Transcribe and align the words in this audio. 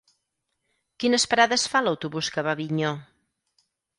Quines 1.03 1.25
parades 1.33 1.67
fa 1.73 1.83
l'autobús 1.87 2.31
que 2.37 2.47
va 2.47 2.53
a 2.57 2.59
Avinyó? 2.59 2.95